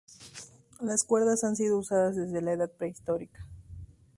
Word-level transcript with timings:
Las 0.79 1.03
cuerdas 1.03 1.43
han 1.43 1.55
sido 1.55 1.77
usadas 1.77 2.15
desde 2.15 2.41
la 2.41 2.53
edad 2.53 2.71
prehistórica. 2.71 3.45